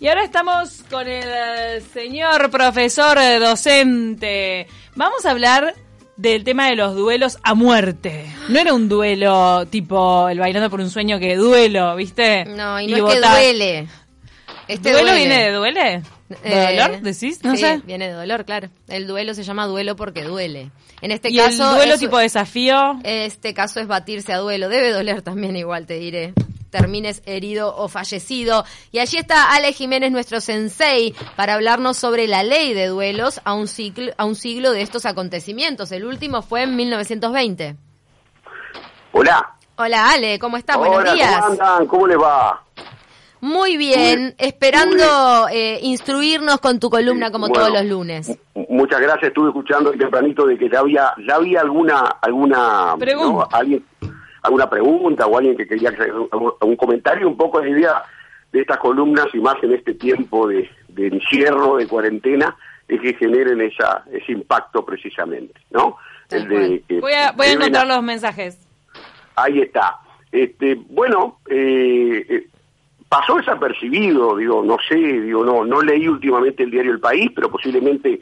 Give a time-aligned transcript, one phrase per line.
[0.00, 4.66] Y ahora estamos con el eh, señor profesor eh, docente.
[4.94, 5.74] Vamos a hablar
[6.16, 8.24] del tema de los duelos a muerte.
[8.48, 12.46] No era un duelo tipo el bailando por un sueño que duelo, ¿viste?
[12.46, 13.88] No, y no es que duele.
[14.68, 16.02] Este ¿Duelo viene de duele?
[16.28, 17.42] ¿De Eh, dolor, decís?
[17.42, 17.80] No sí, sé.
[17.84, 18.68] viene de dolor, claro.
[18.88, 20.70] El duelo se llama duelo porque duele.
[21.02, 21.70] En este ¿Y caso.
[21.70, 22.98] el duelo es- tipo desafío?
[23.02, 24.68] Este caso es batirse a duelo.
[24.68, 26.32] Debe doler también, igual te diré.
[26.70, 28.64] Termines herido o fallecido.
[28.92, 33.54] Y allí está Ale Jiménez, nuestro sensei, para hablarnos sobre la ley de duelos a
[33.54, 35.90] un, ciclo, a un siglo de estos acontecimientos.
[35.92, 37.76] El último fue en 1920.
[39.12, 39.54] Hola.
[39.76, 40.76] Hola Ale, ¿cómo estás?
[40.76, 41.34] Buenos Hola, días.
[41.36, 41.86] ¿cómo andan?
[41.86, 42.62] ¿Cómo les va?
[43.42, 48.38] Muy bien, Muy- esperando eh, instruirnos con tu columna como bueno, todos los lunes.
[48.68, 49.28] Muchas gracias.
[49.28, 53.48] Estuve escuchando tempranito de que ya había, ya había alguna, alguna, Pregunta.
[53.50, 53.56] ¿no?
[53.58, 53.84] alguien,
[54.42, 57.28] alguna pregunta o alguien que quería hacer algún, comentario.
[57.28, 58.02] Un poco la idea
[58.52, 62.56] de estas columnas y más en este tiempo de, de encierro, de cuarentena,
[62.88, 65.96] es que generen esa, ese impacto precisamente, ¿no?
[66.30, 68.58] El de que Voy a, voy a encontrar los mensajes.
[69.36, 69.98] Ahí está.
[70.30, 72.46] Este, bueno, eh, eh,
[73.08, 77.50] pasó desapercibido, digo, no sé, digo, no, no leí últimamente el diario El País, pero
[77.50, 78.20] posiblemente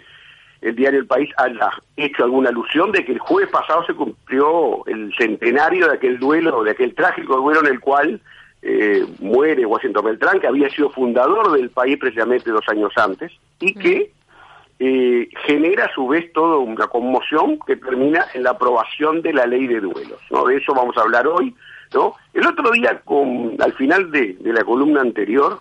[0.61, 4.85] el diario El País haya hecho alguna alusión de que el jueves pasado se cumplió
[4.87, 8.21] el centenario de aquel duelo, de aquel trágico duelo en el cual
[8.63, 13.73] eh, muere Washington Beltrán, que había sido fundador del país precisamente dos años antes, y
[13.75, 14.11] que
[14.81, 19.47] eh, genera a su vez toda una conmoción que termina en la aprobación de la
[19.47, 20.21] ley de duelos.
[20.31, 20.45] ¿no?
[20.47, 21.55] De eso vamos a hablar hoy.
[21.95, 22.15] ¿no?
[22.35, 25.61] El otro día, con, al final de, de la columna anterior,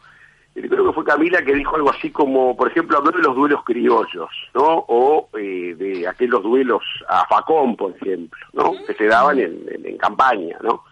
[0.61, 3.63] creo que fue Camila que dijo algo así como, por ejemplo, habló de los duelos
[3.65, 4.85] criollos, ¿no?
[4.87, 8.73] O eh, de aquellos duelos a facón, por ejemplo, ¿no?
[8.85, 10.83] Que se daban en, en- en campaña, ¿no?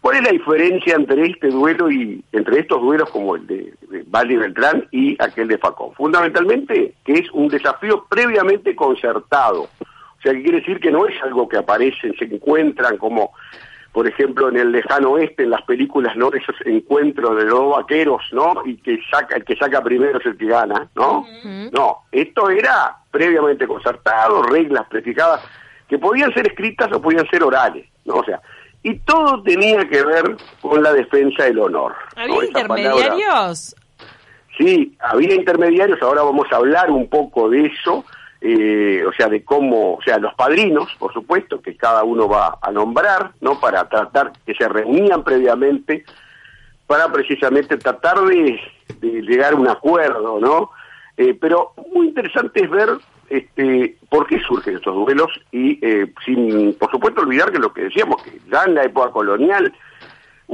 [0.00, 4.02] ¿Cuál es la diferencia entre este duelo y entre estos duelos como el de, de
[4.08, 5.92] Valle Beltrán y aquel de Facón?
[5.94, 9.62] Fundamentalmente que es un desafío previamente concertado.
[9.62, 13.30] O sea, que quiere decir que no es algo que aparecen, se encuentran como,
[13.92, 16.28] por ejemplo, en el lejano oeste, en las películas, ¿no?
[16.32, 18.54] Esos encuentros de dos vaqueros, ¿no?
[18.64, 21.26] Y que saca, el que saca primero es el que gana, ¿no?
[21.72, 25.42] No, esto era previamente concertado, reglas prefijadas,
[25.88, 28.14] que podían ser escritas o podían ser orales, ¿no?
[28.14, 28.40] O sea,
[28.82, 31.94] y todo tenía que ver con la defensa del honor.
[32.16, 32.22] ¿no?
[32.22, 33.76] ¿Había palabra- intermediarios?
[34.58, 38.04] Sí, había intermediarios, ahora vamos a hablar un poco de eso,
[38.44, 42.58] eh, o sea, de cómo, o sea, los padrinos, por supuesto, que cada uno va
[42.60, 43.60] a nombrar, ¿no?
[43.60, 46.04] Para tratar, que se reunían previamente,
[46.88, 48.60] para precisamente tratar de,
[49.00, 50.70] llegar a un acuerdo, ¿no?
[51.16, 52.88] Eh, pero muy interesante es ver
[53.28, 57.84] este, por qué surgen estos duelos y eh, sin, por supuesto, olvidar que lo que
[57.84, 59.72] decíamos, que ya en la época colonial,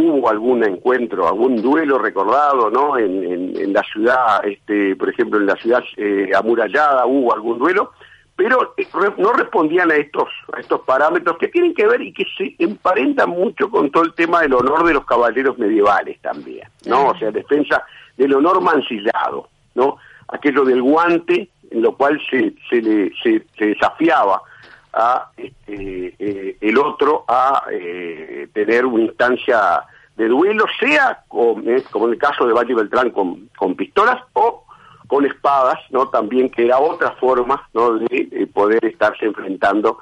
[0.00, 2.97] hubo algún encuentro, algún duelo recordado, ¿no?
[2.97, 7.59] En, en- en la ciudad, este, por ejemplo, en la ciudad eh, amurallada hubo algún
[7.59, 7.91] duelo,
[8.36, 8.86] pero eh,
[9.16, 13.31] no respondían a estos, a estos parámetros que tienen que ver y que se emparentan
[13.31, 17.09] mucho con todo el tema del honor de los caballeros medievales también, ¿no?
[17.09, 17.82] O sea, defensa
[18.16, 19.97] del honor mancillado, ¿no?
[20.28, 24.42] Aquello del guante, en lo cual se, se, le, se, se desafiaba
[24.92, 29.82] a este, eh, el otro a eh, tener una instancia
[30.18, 34.20] de duelo, sea con, eh, como en el caso de Valle Beltrán con, con pistolas
[34.34, 34.64] o
[35.06, 37.94] con espadas, no también que era otra forma ¿no?
[37.94, 39.98] de eh, poder estarse enfrentando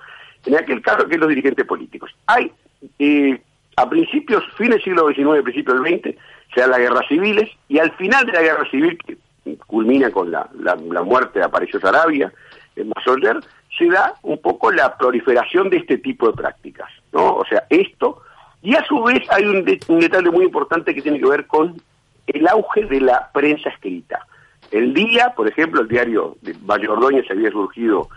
[0.47, 2.11] en aquel caso que los dirigentes políticos.
[2.27, 2.51] Hay
[2.99, 3.41] eh,
[3.77, 6.19] a principios, fines del siglo XIX, principios del XX,
[6.55, 9.19] se dan las guerras civiles y al final de la guerra civil, que
[9.67, 12.33] culmina con la, la, la muerte de Aparicio Sarabia,
[12.75, 13.39] en Masoller,
[13.77, 17.37] se da un poco la proliferación de este tipo de prácticas, ¿no?
[17.37, 18.23] O sea, esto,
[18.67, 21.47] y a su vez hay un, de- un detalle muy importante que tiene que ver
[21.47, 21.81] con
[22.27, 24.27] el auge de la prensa escrita.
[24.73, 28.09] El día, por ejemplo, el diario de Valle Ordóñez había surgido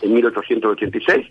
[0.00, 1.26] en 1886,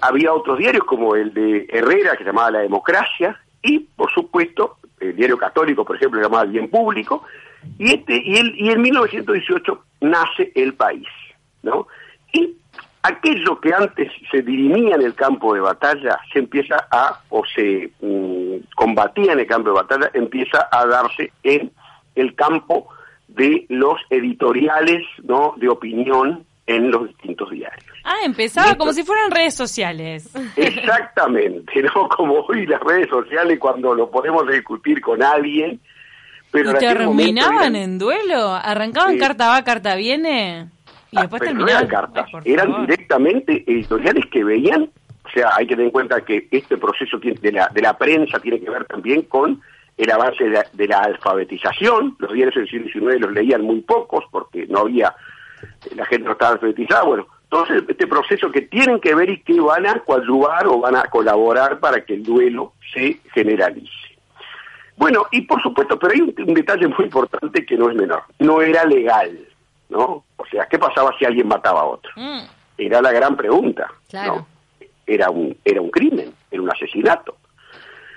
[0.00, 4.78] había otros diarios como el de Herrera, que se llamaba La Democracia, y por supuesto
[5.00, 7.24] el diario católico, por ejemplo, que llamaba Bien Público,
[7.78, 11.06] y, este, y, el, y en 1918 nace El País,
[11.62, 11.86] ¿no?
[12.32, 12.56] Y
[13.02, 17.90] aquello que antes se dirimía en el campo de batalla, se empieza a, o se
[18.00, 21.70] mm, combatía en el campo de batalla, empieza a darse en
[22.14, 22.88] el campo
[23.28, 27.84] de los editoriales, ¿no?, de opinión en los distintos diarios.
[28.04, 30.30] Ah, empezaba como si fueran redes sociales.
[30.56, 32.08] Exactamente, ¿no?
[32.16, 35.80] Como hoy las redes sociales cuando lo podemos discutir con alguien,
[36.50, 38.54] pero ¿Y en aquel momento terminaban eran- en duelo?
[38.54, 40.68] ¿Arrancaban carta va, carta viene?
[41.10, 41.86] Y después pero no terminaban.
[41.86, 42.86] eran cartas, Ay, por eran favor.
[42.86, 44.90] directamente editoriales que veían,
[45.24, 47.96] o sea, hay que tener en cuenta que este proceso tiene- de la, de la
[47.96, 49.60] prensa tiene que ver también con
[49.96, 53.80] el avance de la, de la alfabetización, los diarios del siglo XIX los leían muy
[53.80, 55.14] pocos porque no había,
[55.96, 59.58] la gente no estaba alfabetizada, bueno, todo este proceso que tienen que ver y que
[59.60, 63.90] van a coadyuvar o van a colaborar para que el duelo se generalice.
[64.96, 68.22] Bueno, y por supuesto, pero hay un, un detalle muy importante que no es menor,
[68.40, 69.38] no era legal,
[69.88, 70.24] ¿no?
[70.50, 72.10] Sea, ¿qué pasaba si alguien mataba a otro?
[72.16, 72.40] Mm.
[72.78, 73.86] Era la gran pregunta.
[74.08, 74.36] Claro.
[74.36, 74.46] ¿no?
[75.06, 77.36] Era un, era un crimen, era un asesinato.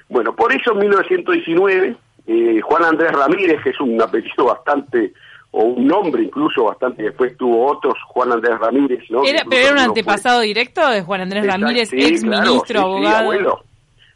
[0.10, 1.96] Bueno, por eso en 1919,
[2.28, 5.14] eh, Juan Andrés Ramírez, que es un apellido bastante,
[5.52, 9.24] o un nombre incluso bastante, después tuvo otros, Juan Andrés Ramírez, ¿no?
[9.24, 12.44] Era, pero era un fue- antepasado directo de Juan Andrés Exacto, Ramírez, sí, ex claro,
[12.44, 13.18] ministro, sí, sí, abogado.
[13.20, 13.64] abuelo.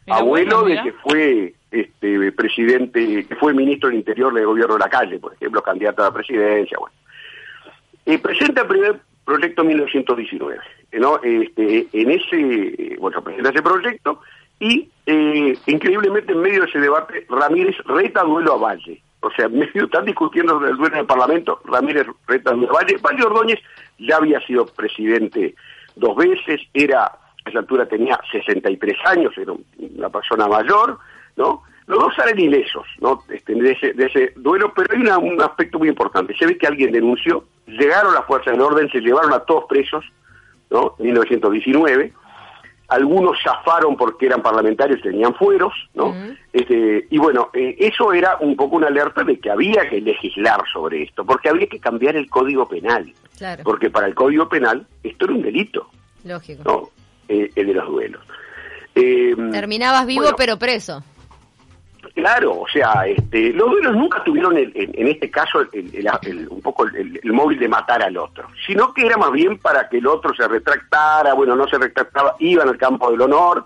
[0.08, 4.90] Abuelo de que fue este presidente, que fue ministro del Interior del gobierno de la
[4.90, 6.94] calle, por ejemplo, candidato a la presidencia, bueno.
[8.06, 10.57] Eh, presenta el primer proyecto en 1919,
[10.94, 11.19] ¿no?
[11.24, 14.22] Este, en ese, bueno, presenta ese proyecto
[14.60, 19.02] y eh, increíblemente en medio de ese debate Ramírez reta duelo a Valle.
[19.22, 22.84] O sea, en medio están discutiendo el duelo en el Parlamento, Ramírez reta duelo a
[22.84, 22.98] Valle.
[22.98, 23.60] Valle Ordóñez
[23.98, 25.56] ya había sido presidente
[25.96, 29.66] dos veces, era, a esa altura tenía 63 años, era un-
[29.98, 31.00] una persona mayor,
[31.38, 31.63] ¿no?
[31.88, 33.24] Los dos salen ilesos, ¿no?
[33.30, 36.36] Este, de, ese, de ese duelo, pero hay un aspecto muy importante.
[36.38, 40.04] Se ve que alguien denunció, llegaron las fuerzas del orden, se llevaron a todos presos,
[40.70, 40.96] ¿no?
[41.00, 42.14] En 1919.
[42.88, 46.14] Algunos zafaron porque eran parlamentarios, tenían fueros, ¿no?
[46.54, 50.62] Este, y bueno, eh, eso era un poco una alerta de que había que legislar
[50.72, 54.86] sobre esto, porque había que cambiar el código penal, Claro, porque para el código penal
[55.02, 55.90] esto era un delito,
[56.24, 56.62] lógico.
[56.64, 56.90] ¿no?
[57.28, 58.22] Eh, el de los duelos.
[58.94, 61.04] Eh, Terminabas vivo bueno, pero preso.
[62.16, 66.62] Claro, o sea, este, los duelos nunca tuvieron el- en, en este caso el- un
[66.62, 70.08] poco el, móvil de matar al otro, sino que era más bien para que el
[70.08, 73.66] otro se retractara, bueno, no se retractaba, iban al campo del honor,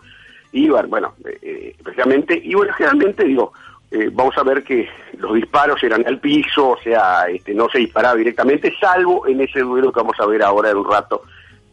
[0.51, 3.53] iban, bueno, eh, eh, precisamente, y bueno, generalmente digo,
[3.91, 7.77] eh, vamos a ver que los disparos eran al piso, o sea, este, no se
[7.77, 11.21] disparaba directamente, salvo en ese duelo que vamos a ver ahora en un rato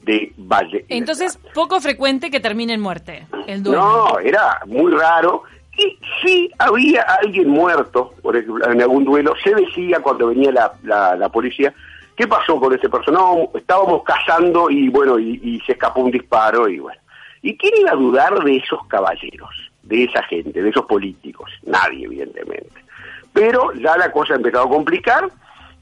[0.02, 0.84] de Valle.
[0.88, 3.80] Entonces, poco frecuente que termine en muerte el duelo.
[4.12, 5.42] No, era muy raro.
[5.76, 11.16] Y si había alguien muerto, por ejemplo, en algún duelo, se decía cuando venía la,
[11.16, 11.74] la, policía,
[12.16, 13.24] ¿qué pasó con ese personaje?
[13.24, 17.00] No, estábamos cazando y bueno, y, y se escapó un disparo y bueno.
[17.42, 19.50] ¿Y quién iba a dudar de esos caballeros,
[19.82, 21.50] de esa gente, de esos políticos?
[21.64, 22.84] Nadie, evidentemente.
[23.32, 25.28] Pero ya la cosa ha empezado a complicar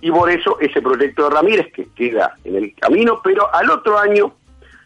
[0.00, 3.96] y por eso ese proyecto de Ramírez que queda en el camino, pero al otro
[3.96, 4.34] año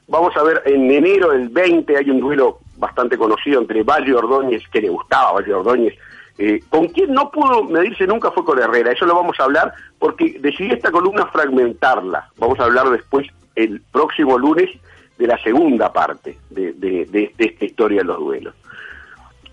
[0.09, 4.63] Vamos a ver, en enero del 20 hay un duelo bastante conocido entre Valle Ordóñez,
[4.73, 5.95] que le gustaba Valle Ordóñez.
[6.39, 9.73] Eh, con quien no pudo medirse nunca fue con Herrera, eso lo vamos a hablar
[9.99, 12.29] porque decidí esta columna fragmentarla.
[12.37, 13.27] Vamos a hablar después,
[13.57, 14.71] el próximo lunes,
[15.19, 18.55] de la segunda parte de, de- de- de esta historia de los duelos.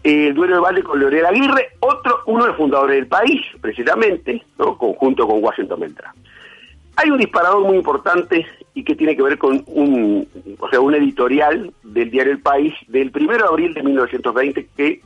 [0.04, 4.44] El duelo de Valle con Leonel Aguirre, otro, uno de los fundadores del país, precisamente,
[4.60, 4.78] ¿no?
[4.78, 6.13] conjunto con Washington Beltrán.
[6.97, 10.27] Hay un disparador muy importante y que tiene que ver con un,
[10.59, 15.01] o sea, un editorial del diario El País del 1 de abril de 1920 que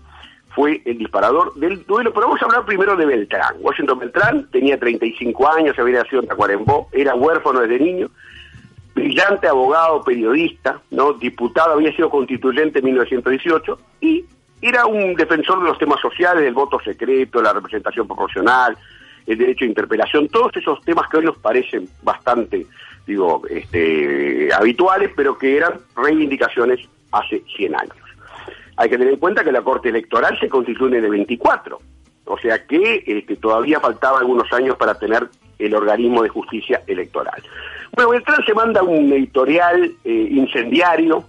[0.55, 2.11] fue el disparador del duelo.
[2.13, 3.55] Pero vamos a hablar primero de Beltrán.
[3.59, 8.09] Washington Beltrán tenía 35 años, había nacido en Tacuarembó, era huérfano desde niño,
[8.93, 14.25] brillante abogado, periodista, no diputado, había sido constituyente en 1918 y
[14.61, 18.77] era un defensor de los temas sociales, del voto secreto, la representación proporcional,
[19.29, 22.65] el derecho de interpelación, todos esos temas que hoy nos parecen bastante,
[23.05, 26.79] digo, este, habituales, pero que eran reivindicaciones
[27.11, 27.95] hace 100 años.
[28.75, 31.79] Hay que tener en cuenta que la Corte Electoral se constituye en el 24,
[32.25, 37.43] o sea que este, todavía faltaba algunos años para tener el organismo de justicia electoral.
[37.91, 41.23] Bueno, Beltrán se manda un editorial eh, incendiario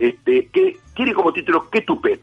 [0.00, 2.20] este, que tiene como título ¿Qué tupet?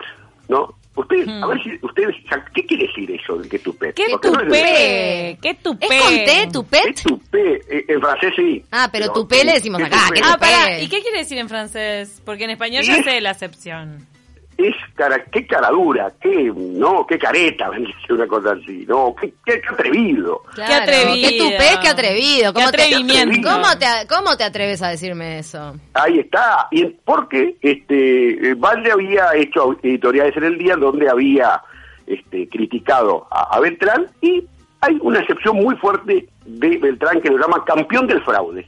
[0.49, 0.75] ¿No?
[0.95, 2.15] Ustedes, a ver si ustedes,
[2.53, 3.93] ¿qué quiere decir eso de qué tupet?
[3.95, 5.37] ¡Qué Porque no es de- tupé!
[5.41, 5.85] ¡Qué tupé!
[5.97, 7.03] ¿Es con T, ¿Qué tupet?
[7.03, 7.61] tupé?
[7.69, 8.63] Eh, en francés sí.
[8.71, 10.15] Ah, pero tupé le decimos ¿qué acá, tupé?
[10.15, 10.39] ¿qué Ah, tupé?
[10.39, 12.21] pará, ¿y qué quiere decir en francés?
[12.25, 13.03] Porque en español ya ¿Y?
[13.03, 14.07] sé la acepción.
[14.57, 17.69] Es cara, qué cara dura, qué, no, qué careta,
[18.09, 20.41] una cosa así, no, qué, qué, qué atrevido.
[20.53, 21.29] Claro, Qué atrevido.
[21.29, 22.53] Qué tupé, qué atrevido.
[22.53, 23.49] Qué ¿Cómo te- atrevimiento.
[23.49, 25.75] ¿Cómo te, ¿Cómo te atreves a decirme eso?
[25.93, 31.61] Ahí está, y porque este, eh, Valle había hecho editoriales en el día donde había
[32.07, 34.43] este, criticado a, a Beltrán y
[34.81, 38.67] hay una excepción muy fuerte de Beltrán que lo llama campeón del fraude,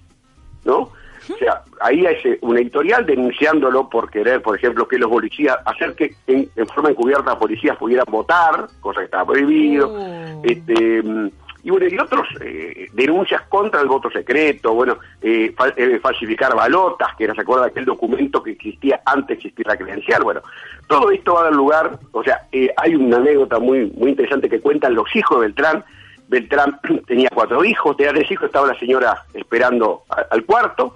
[0.65, 0.89] ¿no?
[1.33, 5.57] O sea, ahí hay ese- un editorial denunciándolo por querer, por ejemplo, que los policías,
[5.65, 10.41] hacer que en, en forma encubierta los policías pudieran votar, cosa que estaba prohibido, Uh.
[10.43, 11.29] este, mm,
[11.63, 16.55] y bueno, y otros eh, denuncias contra el voto secreto, bueno, eh, fal- eh, falsificar
[16.55, 20.41] balotas, que era, se acuerda aquel documento que existía antes de existir la credencial, bueno,
[20.87, 24.47] todo esto va a dar lugar, o sea, eh, hay una anécdota muy, muy interesante
[24.47, 25.83] que cuentan los hijos de Beltrán,
[26.29, 30.95] Beltrán tenía cuatro hijos, tenía tres hijos, estaba la señora esperando a- al cuarto,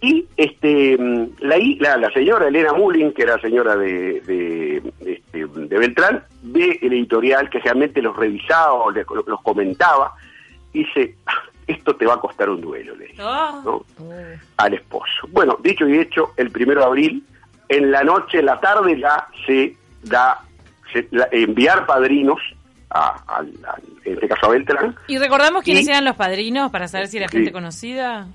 [0.00, 0.96] y este
[1.40, 6.92] la, la, la señora Elena Mullin, que era señora de, este, de Beltrán, ve el
[6.92, 10.12] editorial que realmente los revisaba o le- los comentaba,
[10.72, 11.32] y dice, "Ah,
[11.66, 13.62] esto te va a costar un duelo, le dice, Oh.
[13.98, 14.10] ¿no?
[14.56, 15.26] al esposo.
[15.30, 17.24] Bueno, dicho y hecho, el primero de abril,
[17.68, 20.38] en la noche, en la tarde, ya se da
[20.92, 22.40] se- la- enviar padrinos,
[22.90, 26.70] a, al- al- en este caso a Beltrán, Y recordamos quiénes Y- eran los padrinos
[26.70, 27.36] para saber si era Sí.
[27.36, 28.26] gente conocida.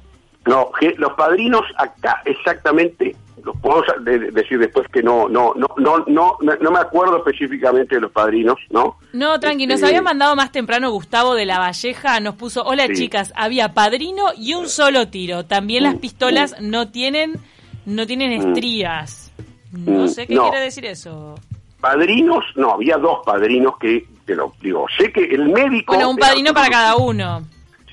[0.45, 5.53] No, que los padrinos acá exactamente, los puedo de- de- decir después que no, no,
[5.55, 8.97] no, no, no, no me acuerdo específicamente de los padrinos, ¿no?
[9.13, 12.87] No, tranqui, nos Este, había mandado más temprano Gustavo de la Valleja, nos puso, hola
[12.87, 12.93] Sí.
[12.95, 15.45] chicas, había padrino y un solo tiro.
[15.45, 17.33] También las Mm, pistolas no tienen,
[17.85, 18.47] no tienen Mm.
[18.49, 19.31] estrías.
[19.71, 20.43] No Mm, sé qué no.
[20.49, 21.35] quiere decir eso.
[21.81, 25.93] Padrinos, no, había dos padrinos que, te lo digo, sé que el médico...
[25.95, 27.41] Bueno, un padrino para cada uno.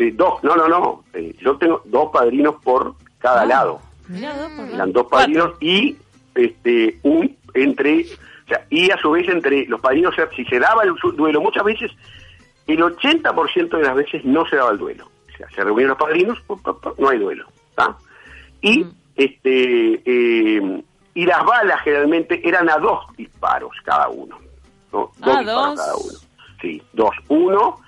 [0.00, 3.80] Sí, dos, no, no, no, eh, yo tengo dos padrinos por cada Ah, lado.
[4.08, 5.18] Mirá, dos por eran dos Cuatro.
[5.26, 5.96] padrinos y
[6.34, 10.84] este un entre o sea, y a su vez entre los padrinos si se daba
[10.84, 11.90] el duelo muchas veces
[12.66, 15.04] el 80% de las veces no se daba el duelo
[15.34, 16.38] o sea se reunían los padrinos
[16.98, 17.94] no hay duelo ¿tá?
[18.62, 18.92] y Mm.
[19.16, 20.82] este eh,
[21.14, 24.38] y las balas generalmente eran a dos disparos cada uno
[24.92, 24.98] ¿no?
[24.98, 25.76] dos Ah, disparos dos.
[25.76, 26.18] cada uno
[26.62, 27.80] sí dos uno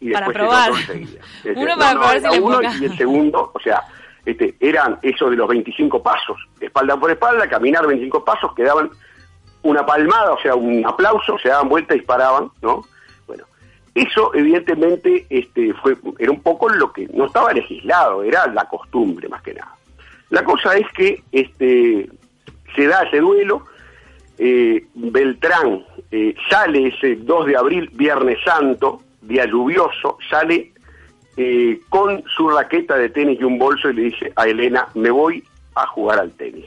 [0.00, 0.70] y Para después el probar.
[0.70, 1.20] otro enseguida.
[1.56, 3.82] Uno No, para no, probar si uno y el segundo, o sea,
[4.24, 8.90] este, eran eso de los 25 pasos, espalda por espalda, caminar 25 pasos, que daban
[9.62, 12.84] una palmada, o sea, un aplauso, se daban vuelta y disparaban, ¿no?
[13.26, 13.44] Bueno,
[13.94, 19.28] eso evidentemente este, fue, era un poco lo que no estaba legislado, era la costumbre
[19.28, 19.74] más que nada.
[20.30, 22.08] La cosa es que este,
[22.76, 23.64] se da ese duelo,
[24.36, 30.72] eh, Beltrán eh, sale ese 2 de abril, Viernes Santo, día lluvioso, sale
[31.36, 35.10] eh, con su raqueta de tenis y un bolso y le dice a Elena, me
[35.10, 35.44] voy
[35.76, 36.66] a jugar al tenis.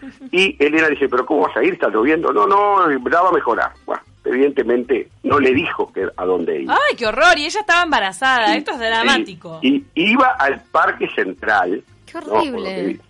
[0.32, 1.74] Y Elena dice, pero ¿cómo vas a ir?
[1.74, 2.32] ¿Está lloviendo?
[2.32, 3.72] No, no, la va a mejorar.
[3.84, 6.74] Bueno, evidentemente no le dijo que a dónde iba.
[6.74, 9.58] Ay, qué horror, y ella estaba embarazada, esto es dramático.
[9.62, 11.82] Y, y iba al Parque Central.
[12.06, 13.00] Qué horrible.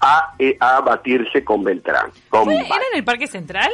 [0.00, 2.10] A, eh, a batirse con Beltrán.
[2.28, 3.70] Con ¿Fue- Val- ¿Era en el Parque Central?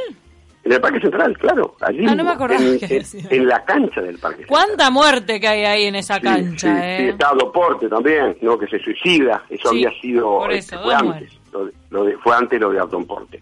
[0.62, 1.74] En el Parque Central, claro.
[1.80, 4.48] Allí Ah, no me acordaba en, que en- en la cancha del Parque Central.
[4.66, 6.96] ¿Cuánta muerte que hay ahí en esa Sí, cancha, sí, eh?
[7.00, 8.58] sí, estaba Doporte también, ¿no?
[8.58, 9.42] Que se suicida.
[9.48, 10.38] Eso había sido.
[10.40, 11.32] por este, eso, fue antes.
[11.52, 13.40] Lo de- lo de- fue antes lo de Alton Porte.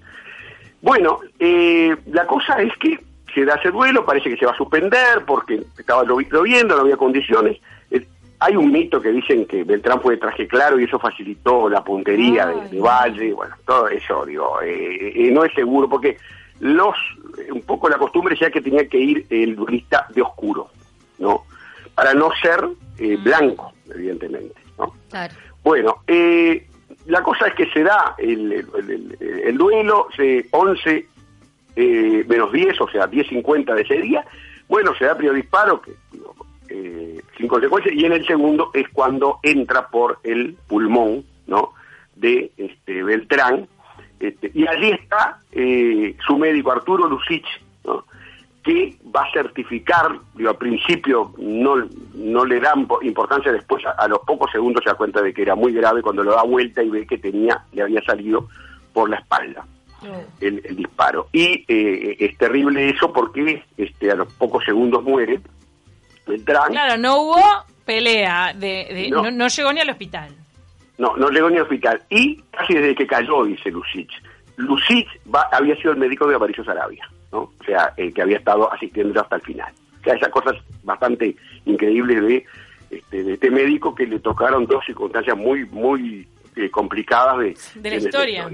[0.80, 2.98] Bueno, eh, la cosa es que
[3.34, 6.82] se da ese duelo, parece que se va a suspender porque estaba llovi- lloviendo, no
[6.82, 7.58] había condiciones.
[7.90, 8.06] Eh,
[8.38, 11.82] hay un mito que dicen que Beltrán fue de traje claro y eso facilitó la
[11.82, 13.32] puntería de, de Valle.
[13.32, 16.16] Bueno, todo eso, digo, eh, eh, no es seguro porque
[16.60, 16.96] los.
[17.52, 20.68] un poco la costumbre ya que tenía que ir el duelista de oscuro,
[21.18, 21.44] ¿no?
[21.94, 22.66] Para no ser
[22.98, 24.92] eh, blanco, evidentemente, ¿no?
[25.10, 25.34] Claro.
[25.62, 26.66] Bueno, eh,
[27.06, 31.06] la cosa es que se da el, el- el- el duelo, se 11
[31.76, 34.24] eh, menos 10, o sea, 10.50 de ese día.
[34.68, 35.92] Bueno, se da primer disparo, que,
[36.70, 41.72] eh, sin consecuencias, y en el segundo es cuando entra por el pulmón, ¿no?
[42.16, 43.68] De este, Beltrán,
[44.20, 47.46] este, y allí está eh, su médico Arturo Lucich,
[47.84, 48.04] ¿no?
[48.64, 51.76] que va a certificar, digo, al principio no,
[52.14, 55.32] no le dan po- importancia, después a, a los pocos segundos se da cuenta de
[55.32, 58.48] que era muy grave cuando lo da vuelta y ve que tenía, le había salido
[58.92, 59.64] por la espalda
[60.40, 61.28] el, el disparo.
[61.32, 65.40] Y eh, es terrible eso porque este, a los pocos segundos muere
[66.26, 66.70] Beltrán.
[66.72, 67.42] Claro, no hubo
[67.84, 69.22] pelea, de, de- no.
[69.22, 69.30] No.
[69.30, 70.30] no llegó ni al hospital.
[70.98, 72.02] No, no llegó ni al hospital.
[72.10, 74.10] Y casi desde que cayó, dice Lucich.
[74.56, 77.38] Lucich va- había sido el médico de Aparicio Sarabia, ¿no?
[77.40, 79.72] O sea, el que había estado asistiendo hasta el final.
[80.00, 81.36] O sea, esas cosas bastante
[81.66, 82.44] increíbles de
[82.90, 86.26] este, de este médico que le tocaron dos circunstancias muy, muy
[86.56, 88.48] eh, complicadas de, De la historia.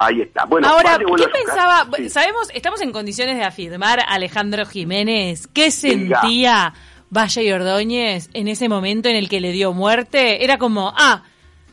[0.00, 0.44] Ahí está.
[0.44, 1.88] Bueno, Ahora, ¿qué pensaba?
[1.96, 2.08] Sí.
[2.08, 5.48] Sabemos, estamos en condiciones de afirmar Alejandro Jiménez.
[5.48, 6.72] ¿Qué sentía
[7.10, 10.44] Valle y Ordóñez en ese momento en el que le dio muerte?
[10.44, 11.24] Era como, ah,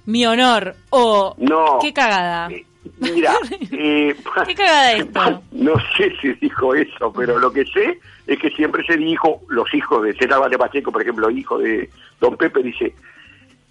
[0.06, 1.80] mi honor, o No.
[1.82, 2.48] qué cagada.
[2.52, 2.66] Eh,
[3.00, 3.34] Mira,
[3.72, 5.42] eh, ¿Qué cagada esto?
[5.52, 9.74] No sé si dijo eso, pero lo que sé es que siempre se dijo, los
[9.74, 11.90] hijos de César Vale Pacheco, por ejemplo, hijo de
[12.22, 12.94] Don Pepe, dice,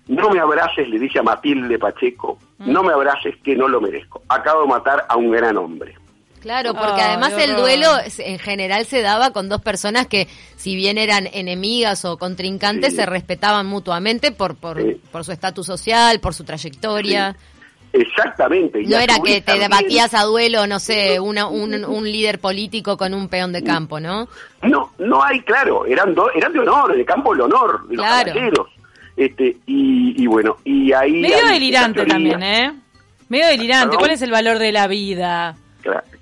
[0.08, 2.72] no me abraces, le dice a Matilde Pacheco, Mm.
[2.72, 4.22] no me abraces que no lo merezco.
[4.28, 5.94] Acabo de matar a un gran hombre.
[6.44, 10.76] Claro, porque Ay, además el duelo en general se daba con dos personas que, si
[10.76, 12.96] bien eran enemigas o contrincantes, Sí.
[12.98, 15.00] se respetaban mutuamente por por, Sí.
[15.10, 17.34] por su estatus social, por su trayectoria.
[17.94, 18.82] Exactamente.
[18.82, 22.40] y No era que te también- debatías a duelo, no sé, una- un, un líder
[22.40, 24.28] político con un peón de campo, ¿no?
[24.62, 28.04] No, no hay, claro, eran, do- eran de honor, de campo del honor, de los
[28.04, 28.32] Claro.
[28.32, 28.68] caballeros.
[29.16, 31.22] Este, y, y bueno, y ahí...
[31.22, 32.74] Medio delirante también, ¿eh?
[33.28, 33.86] Medio delirante.
[33.86, 33.98] Perdón.
[34.00, 35.56] ¿Cuál es el valor de la vida?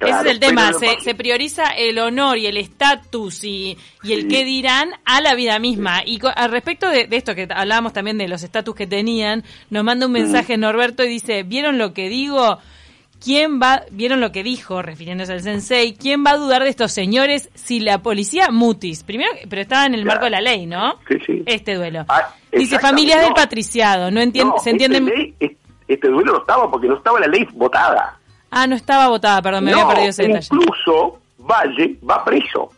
[0.01, 4.29] Ese es el tema, se, prioriza el honor y el estatus y, y el Sí.
[4.29, 6.03] qué dirán a la vida misma.
[6.05, 9.85] Y al respecto de, de esto que hablábamos también de los estatus que tenían, nos
[9.85, 12.59] manda un mensaje Norberto y dice, ¿vieron lo que digo?
[13.25, 16.91] ¿Quién va, vieron lo que dijo, refiriéndose al sensei, quién va a dudar de estos
[16.91, 19.05] señores si la policía mutis?
[19.05, 20.15] Primero, pero estaba en el Claro.
[20.17, 20.95] marco de la ley, ¿no?
[21.09, 21.43] Sí, sí.
[21.47, 22.05] Este duelo.
[22.09, 24.99] Ah, dice familias del patriciado, no entiende, No, se entiende.
[24.99, 25.53] Este, ley- es-
[25.87, 28.19] este duelo no estaba porque no estaba la ley votada.
[28.55, 30.49] Ah, no estaba votada, perdón, me no, había perdido ese detalle.
[30.53, 32.71] incluso Valle va preso.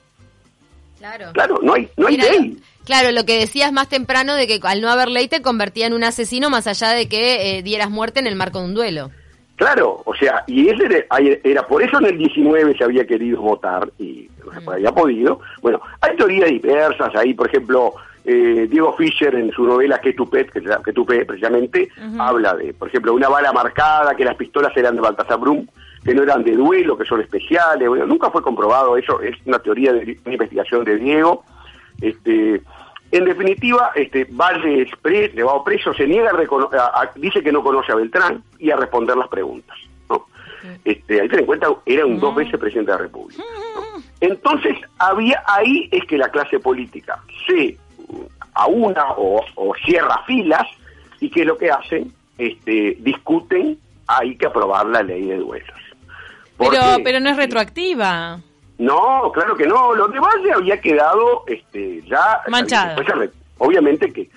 [0.99, 1.33] Claro.
[1.33, 2.59] Claro, no hay, no hay ley.
[2.85, 5.95] Claro, lo que decías más temprano de que al no haber ley te convertía en
[5.95, 9.11] un asesino más allá de que eh, dieras muerte en el marco de un duelo.
[9.57, 11.05] Claro, o sea, y ese era,
[11.43, 15.41] era por eso en el 19 se había querido votar y no se había podido.
[15.61, 20.29] Bueno, hay teorías diversas ahí, por ejemplo, eh, Diego Fischer en su novela Que tu
[20.29, 21.89] pet, que, que precisamente,
[22.19, 25.67] habla de, por ejemplo, una bala marcada, que las pistolas eran de Baltasar Brum,
[26.05, 27.89] que no eran de duelo, que son especiales.
[27.89, 31.45] Bueno, nunca fue comprobado eso, es una teoría de una investigación de Diego.
[32.01, 32.61] Este,
[33.13, 37.53] en definitiva, este Valle es pre- llevado preso, se niega a, a- a- dice que
[37.53, 39.77] no conoce a Beltrán y a responder las preguntas.
[40.11, 40.27] ¿no?
[40.85, 43.43] Este, que tener en cuenta, era un dos veces presidente de la República.
[43.77, 44.03] ¿no?
[44.21, 47.77] Entonces, había ahí es que la clase política se
[48.55, 50.67] aúna o, o cierra filas
[51.21, 55.69] y que lo que hacen, este, discuten, hay que aprobar la ley de duelos.
[56.59, 58.39] Pero, Porque- pero no es retroactiva.
[58.79, 59.95] no, claro que no.
[59.95, 62.41] Lo de Valle había quedado este, ya...
[62.97, 64.29] Después re- obviamente que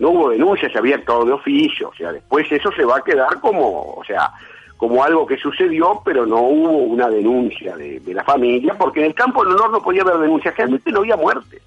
[0.00, 1.90] no hubo denuncia, se había actuado de oficio.
[1.90, 4.30] O sea, después eso se va a quedar como, o sea,
[4.76, 9.06] como algo que sucedió, pero no hubo una denuncia de, de la familia, porque en
[9.06, 11.60] el campo del honor no podía haber denuncia, realmente no había muerte.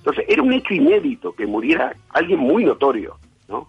[0.00, 3.16] Entonces, era un hecho inédito que muriera alguien muy notorio,
[3.48, 3.68] ¿no?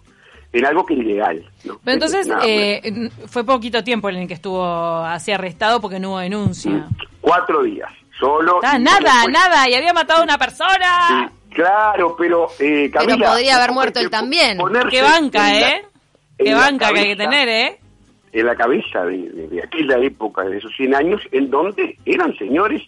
[0.52, 1.50] En algo que era ilegal.
[1.64, 1.78] ¿no?
[1.84, 6.10] Pero entonces Nada, eh, fue poquito tiempo en el que estuvo así arrestado porque no
[6.10, 6.86] hubo denuncia.
[7.20, 8.60] Cuatro días, solo...
[8.62, 11.30] Ah, nada, después- nada, y había matado a una persona.
[11.50, 14.58] Sí, claro, pero eh, Camila, podría haber muerto él también.
[14.90, 15.82] Qué banca, la- ¿eh?
[16.38, 17.78] en Qué la banca que hay que cabeza- tener, ¿eh?
[18.32, 22.34] En la cabeza de, de- de aquella época, de esos 100 años, en donde eran
[22.38, 22.82] señores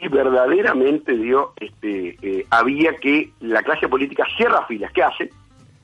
[0.00, 4.92] y verdaderamente dio, este, eh, había que la clase política cierra filas.
[4.92, 5.30] ¿Qué hace?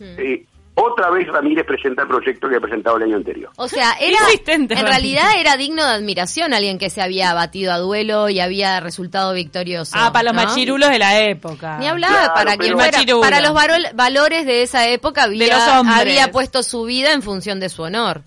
[0.00, 0.44] Eh,
[0.76, 3.50] otra vez Ramírez presenta el proyecto que ha presentado el año anterior.
[3.56, 7.78] O sea, era en realidad era digno de admiración alguien que se había batido a
[7.78, 9.92] duelo y había resultado victorioso.
[9.94, 10.48] Ah, para los ¿no?
[10.48, 11.78] machirulos de la época.
[11.78, 13.54] Ni hablar, Claro, para quien fuera, para los
[13.94, 18.22] valores de esa época había, había puesto su vida en función de su honor.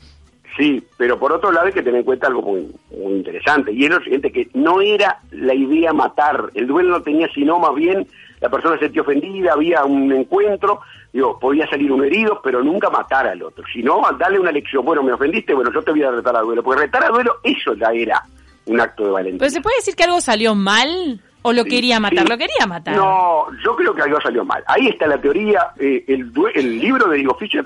[0.57, 3.85] Sí, pero por otro lado hay que tener en cuenta algo muy, muy interesante, y
[3.85, 7.75] es lo siguiente, que no era la idea matar, el duelo no tenía sino más
[7.75, 8.07] bien,
[8.41, 10.79] la persona se sentía ofendida, había un encuentro,
[11.13, 15.03] digo, podía salir un herido, pero nunca matar al otro, sino darle una lección, bueno,
[15.03, 17.75] me ofendiste, bueno, yo te voy a retar a duelo, porque retar a duelo, eso
[17.75, 18.23] ya era
[18.65, 19.39] un acto de valentía.
[19.39, 21.21] ¿Pero se puede decir que algo salió mal?
[21.43, 22.23] ¿O lo quería matar?
[22.23, 22.29] sí.
[22.29, 22.95] Lo quería matar.
[22.95, 24.63] No, yo creo que algo salió mal.
[24.67, 27.63] Ahí está la teoría, eh, el, el libro de Diego Fischer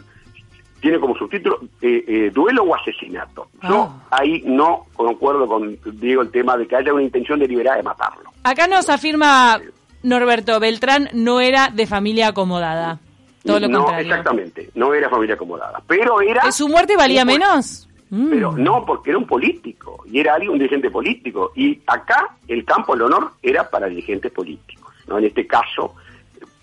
[0.82, 3.48] tiene como subtítulo eh, eh, duelo o asesinato.
[3.64, 4.08] Yo Ah.
[4.12, 8.32] ahí no concuerdo con Diego el tema de que haya una intención deliberada de matarlo.
[8.44, 9.62] Acá nos afirma
[10.04, 13.00] Norberto Beltrán no era de familia acomodada.
[13.46, 14.10] Todo lo no, contrario.
[14.10, 16.52] exactamente, no era familia acomodada, pero era...
[16.52, 17.88] ¿Su muerte valía menos?
[18.12, 18.30] Mm.
[18.30, 22.64] Pero no, porque era un político, y era alguien, un dirigente político, y acá el
[22.66, 25.18] campo del honor era para dirigentes políticos, ¿no?
[25.18, 25.96] En este caso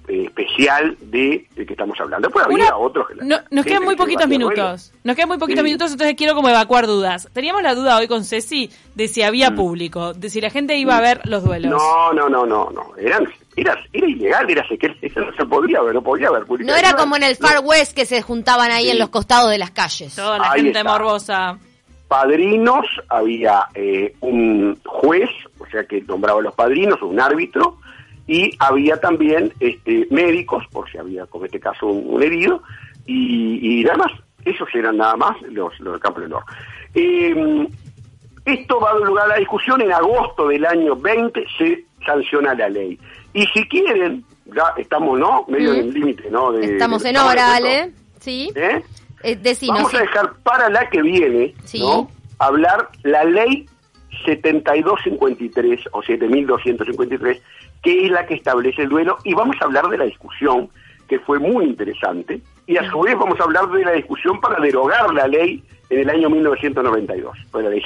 [0.08, 2.28] eh, especial de, de que estamos hablando.
[2.28, 3.08] Después había Una- otros...
[3.08, 4.92] que la- no- nos quedan muy que poquitos minutos.
[5.04, 5.64] Nos quedan muy poquitos Sí.
[5.64, 7.28] minutos, entonces quiero como evacuar dudas.
[7.32, 10.96] Teníamos la duda hoy con Ceci de si había público, de si la gente iba
[10.96, 11.70] a ver los duelos.
[11.72, 11.76] Mm.
[11.76, 12.96] No, no, no, no, no.
[12.96, 14.64] Eran, era, era ilegal, era
[15.02, 16.44] eso no se podía ver, no podía ver.
[16.60, 18.90] No era como en el Far West que se juntaban ahí Sí.
[18.90, 20.14] en los costados de las calles.
[20.14, 20.90] Toda la Ahí gente está.
[20.90, 21.58] morbosa.
[22.08, 27.76] Padrinos, había eh, un juez, o sea que nombraba a los padrinos, un árbitro,
[28.28, 32.62] y había también este, médicos, por si había, como este caso, un, herido,
[33.06, 34.12] y, y nada más.
[34.44, 36.44] Esos eran nada más los, los del campo del honor.
[36.94, 37.66] Eh,
[38.44, 39.80] esto va a dar lugar a la discusión.
[39.82, 42.98] En agosto del año 20 se sanciona la ley.
[43.34, 45.44] Y si quieren, ya estamos, ¿no?
[45.48, 45.74] Medio Mm.
[45.74, 46.52] en el límite, ¿no?
[46.52, 47.56] De- Estamos en ¿estamos de hora?
[47.56, 47.92] Ale.
[48.20, 48.50] Sí.
[48.54, 48.82] ¿Eh?
[49.22, 49.96] Eh, decinos, Vamos sí.
[49.96, 51.80] a dejar para la que viene, Sí.
[51.80, 52.10] ¿no?
[52.38, 53.66] Hablar la ley
[54.24, 57.42] 7253 o 7253,
[57.82, 60.68] que es la que establece el duelo, y vamos a hablar de la discusión,
[61.08, 64.60] que fue muy interesante, y a su vez vamos a hablar de la discusión para
[64.60, 67.82] derogar la ley en el año 1992, pues la ley.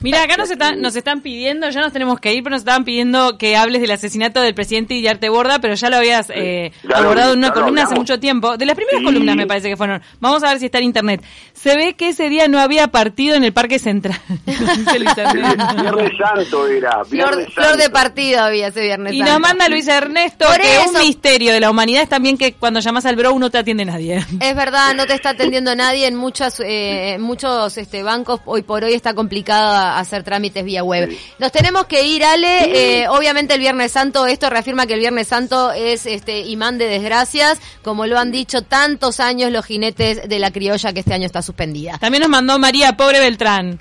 [0.00, 2.84] Mira, acá nos están, nos están pidiendo, ya nos tenemos que ir, pero nos estaban
[2.84, 7.32] pidiendo que hables del asesinato del presidente Guillarte Borda, pero ya lo habías eh, abordado
[7.32, 8.56] en una columna hace mucho tiempo.
[8.56, 10.00] De las primeras columnas me parece que fueron.
[10.20, 11.24] Vamos a ver si está en internet.
[11.52, 14.20] Se ve que ese día no había partido en el Parque Central.
[14.46, 17.04] viernes Santo era.
[17.04, 19.28] flor, de partido había ese Viernes Santo.
[19.28, 22.78] Y nos manda Luis Ernesto que un misterio de la humanidad es también que cuando
[22.78, 24.24] llamas al bro no te atiende nadie.
[24.40, 28.40] Es verdad, no te está atendiendo nadie en muchos, eh, muchos este, bancos.
[28.44, 31.16] Hoy por hoy está complicada hacer trámites vía web.
[31.38, 33.02] Nos tenemos que ir, Ale.
[33.02, 36.86] Eh, obviamente el Viernes Santo, esto reafirma que el Viernes Santo es este imán de
[36.86, 41.26] desgracias, como lo han dicho tantos años los jinetes de la criolla que este año
[41.26, 41.98] está suspendida.
[41.98, 43.78] También nos mandó María Pobre Beltrán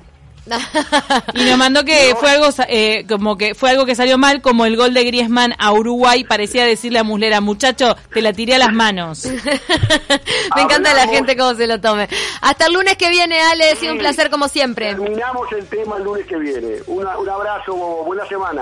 [1.33, 4.65] y nos mandó que fue algo eh, como que fue algo que salió mal, como
[4.65, 8.59] el gol de Griezmann a Uruguay parecía decirle a Muslera, muchacho, te la tiré a
[8.59, 9.25] las manos.
[10.55, 12.07] Me encanta la gente cómo se lo tome.
[12.41, 14.95] Hasta el lunes que viene, Ale, ha sido un placer como siempre.
[14.95, 16.77] Terminamos el tema el lunes que viene.
[16.87, 17.73] un abrazo,
[18.05, 18.55] buena semana.